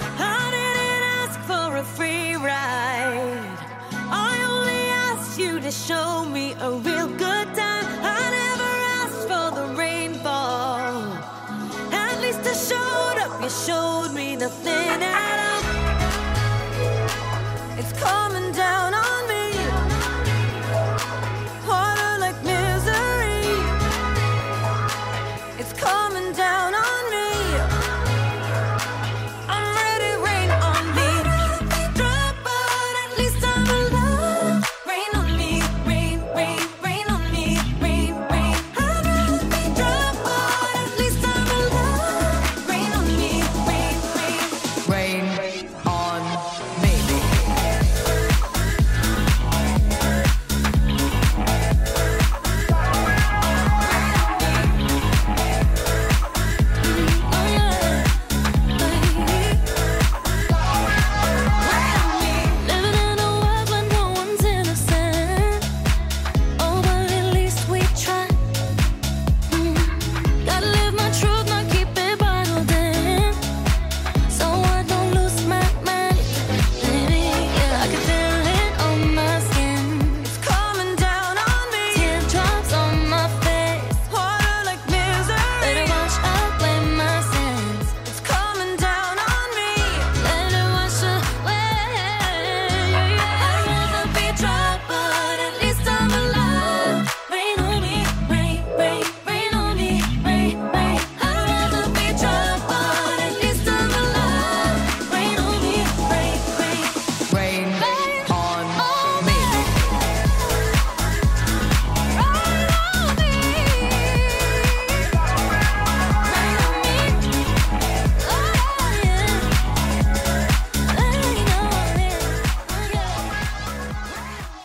I 0.00 0.50
didn't 0.50 1.02
ask 1.24 1.40
for 1.46 1.76
a 1.76 1.84
free 1.96 2.34
ride. 2.34 3.58
I 4.10 4.44
only 4.48 4.90
asked 4.90 5.38
you 5.38 5.60
to 5.60 5.70
show 5.72 6.24
me 6.26 6.52
a 6.60 6.70
real 6.70 7.08
good 7.08 7.54
time. 7.54 7.86
I 8.02 8.30
never 8.30 8.72
asked 9.02 9.26
for 9.26 9.50
the 9.50 9.74
rainfall. 9.74 11.02
At 11.92 12.20
least 12.20 12.46
I 12.46 12.52
showed 12.52 13.18
up. 13.18 13.42
You 13.42 13.50
showed 13.50 14.14
me 14.14 14.36
nothing 14.36 15.02
all. 15.02 15.37
It's 17.80 17.92
coming 17.92 18.50
down 18.50 18.67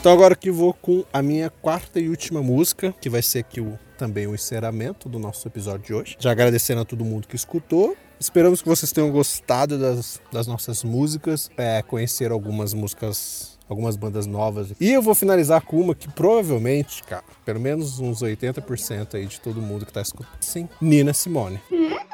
Então 0.04 0.12
agora 0.12 0.36
que 0.36 0.52
vou 0.52 0.74
com 0.74 1.06
a 1.14 1.22
minha 1.22 1.50
quarta 1.50 1.98
e 1.98 2.10
última 2.10 2.42
música, 2.44 2.94
que 3.00 3.10
vai 3.10 3.22
ser 3.22 3.40
aqui 3.40 3.62
o, 3.62 3.80
também 3.98 4.28
o 4.28 4.36
encerramento 4.36 5.08
do 5.08 5.18
nosso 5.18 5.48
episódio 5.48 5.86
de 5.86 5.94
hoje. 5.94 6.18
Já 6.20 6.32
agradecendo 6.32 6.82
a 6.82 6.84
todo 6.84 7.06
mundo 7.06 7.26
que 7.26 7.38
escutou. 7.38 7.96
Esperamos 8.20 8.62
que 8.62 8.68
vocês 8.68 8.92
tenham 8.92 9.10
gostado 9.10 9.80
das, 9.80 10.22
das 10.30 10.46
nossas 10.46 10.84
músicas, 10.84 11.50
é, 11.56 11.82
conhecer 11.82 12.34
algumas 12.34 12.74
músicas, 12.74 13.58
algumas 13.70 13.96
bandas 13.96 14.28
novas. 14.28 14.74
E 14.78 14.92
eu 14.92 15.02
vou 15.02 15.16
finalizar 15.16 15.62
com 15.62 15.80
uma 15.80 15.96
que 15.96 16.10
provavelmente, 16.10 17.02
cara, 17.04 17.24
pelo 17.46 17.62
menos 17.62 17.98
uns 18.02 18.20
80% 18.20 19.16
aí 19.16 19.26
de 19.26 19.40
todo 19.40 19.62
mundo 19.62 19.86
que 19.86 19.94
tá 19.94 20.02
escutando, 20.02 20.36
sim, 20.42 20.68
Nina 20.82 21.14
Simone. 21.14 21.62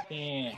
Sim. 0.07 0.51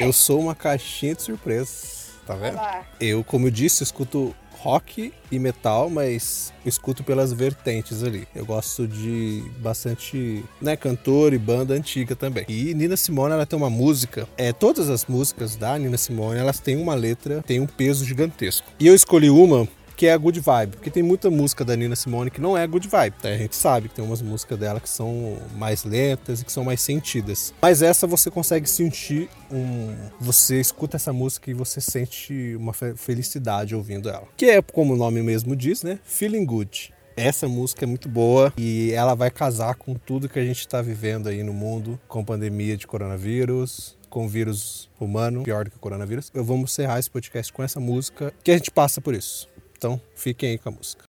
Eu 0.00 0.12
sou 0.12 0.40
uma 0.40 0.56
caixinha 0.56 1.14
de 1.14 1.22
surpresas, 1.22 2.10
tá 2.26 2.34
vendo? 2.34 2.58
Eu, 2.98 3.22
como 3.22 3.46
eu 3.46 3.50
disse, 3.52 3.84
escuto 3.84 4.34
rock 4.60 5.12
e 5.30 5.38
metal, 5.38 5.90
mas 5.90 6.52
escuto 6.64 7.02
pelas 7.04 7.32
vertentes 7.32 8.02
ali. 8.02 8.26
Eu 8.34 8.44
gosto 8.44 8.86
de 8.86 9.42
bastante, 9.58 10.44
né, 10.60 10.76
cantor 10.76 11.32
e 11.32 11.38
banda 11.38 11.74
antiga 11.74 12.14
também. 12.14 12.44
E 12.48 12.74
Nina 12.74 12.96
Simone, 12.96 13.34
ela 13.34 13.46
tem 13.46 13.58
uma 13.58 13.70
música, 13.70 14.28
é 14.36 14.52
todas 14.52 14.88
as 14.88 15.06
músicas 15.06 15.56
da 15.56 15.78
Nina 15.78 15.96
Simone, 15.96 16.38
elas 16.38 16.60
têm 16.60 16.76
uma 16.76 16.94
letra, 16.94 17.42
tem 17.46 17.60
um 17.60 17.66
peso 17.66 18.04
gigantesco. 18.04 18.66
E 18.78 18.86
eu 18.86 18.94
escolhi 18.94 19.30
uma 19.30 19.68
que 19.96 20.06
é 20.06 20.12
a 20.12 20.16
Good 20.16 20.40
Vibe, 20.40 20.72
porque 20.72 20.90
tem 20.90 21.02
muita 21.02 21.30
música 21.30 21.64
da 21.64 21.74
Nina 21.74 21.96
Simone 21.96 22.30
que 22.30 22.40
não 22.40 22.56
é 22.56 22.66
Good 22.66 22.88
Vibe, 22.88 23.14
tá? 23.20 23.28
A 23.30 23.36
gente 23.36 23.56
sabe 23.56 23.88
que 23.88 23.94
tem 23.94 24.04
umas 24.04 24.20
músicas 24.20 24.58
dela 24.58 24.78
que 24.78 24.88
são 24.88 25.38
mais 25.56 25.84
lentas 25.84 26.42
e 26.42 26.44
que 26.44 26.52
são 26.52 26.64
mais 26.64 26.80
sentidas. 26.80 27.54
Mas 27.62 27.80
essa 27.82 28.06
você 28.06 28.30
consegue 28.30 28.68
sentir 28.68 29.28
um... 29.50 29.94
Você 30.20 30.60
escuta 30.60 30.96
essa 30.96 31.12
música 31.12 31.50
e 31.50 31.54
você 31.54 31.80
sente 31.80 32.54
uma 32.56 32.72
fe- 32.72 32.94
felicidade 32.94 33.74
ouvindo 33.74 34.08
ela. 34.08 34.28
Que 34.36 34.50
é, 34.50 34.62
como 34.62 34.94
o 34.94 34.96
nome 34.96 35.22
mesmo 35.22 35.56
diz, 35.56 35.82
né? 35.82 35.98
Feeling 36.04 36.44
Good. 36.44 36.92
Essa 37.16 37.48
música 37.48 37.84
é 37.84 37.88
muito 37.88 38.10
boa 38.10 38.52
e 38.58 38.92
ela 38.92 39.14
vai 39.14 39.30
casar 39.30 39.74
com 39.76 39.94
tudo 39.94 40.28
que 40.28 40.38
a 40.38 40.44
gente 40.44 40.60
está 40.60 40.82
vivendo 40.82 41.28
aí 41.28 41.42
no 41.42 41.54
mundo, 41.54 41.98
com 42.06 42.22
pandemia 42.22 42.76
de 42.76 42.86
coronavírus, 42.86 43.96
com 44.10 44.28
vírus 44.28 44.90
humano, 45.00 45.42
pior 45.42 45.64
do 45.64 45.70
que 45.70 45.78
o 45.78 45.80
coronavírus. 45.80 46.30
Eu 46.34 46.44
vamos 46.44 46.72
encerrar 46.72 46.98
esse 46.98 47.10
podcast 47.10 47.50
com 47.50 47.62
essa 47.62 47.80
música 47.80 48.34
que 48.44 48.50
a 48.50 48.56
gente 48.58 48.70
passa 48.70 49.00
por 49.00 49.14
isso. 49.14 49.48
Então, 49.76 50.00
fiquem 50.14 50.52
aí 50.52 50.58
com 50.58 50.70
a 50.70 50.72
música. 50.72 51.04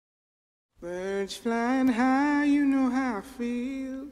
Birds 0.80 1.36
flying 1.36 1.88
high, 1.88 2.46
you 2.46 2.64
know 2.64 2.88
how 2.88 3.18
I 3.18 3.22
feel. 3.22 4.08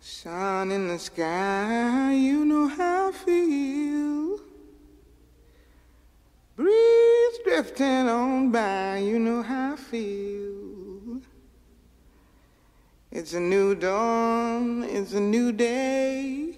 Sun 0.00 0.72
in 0.72 0.88
the 0.88 0.98
sky, 0.98 2.12
you 2.14 2.44
know 2.44 2.68
how 2.68 3.10
I 3.10 3.12
feel. 3.12 4.40
Breeze 6.56 7.38
drifting 7.44 8.08
on 8.08 8.50
by, 8.50 8.98
you 8.98 9.20
know 9.20 9.42
how 9.42 9.74
I 9.74 9.76
feel. 9.76 11.22
It's 13.12 13.32
a 13.32 13.40
new 13.40 13.76
dawn, 13.76 14.82
it's 14.84 15.12
a 15.14 15.20
new 15.20 15.52
day. 15.52 16.57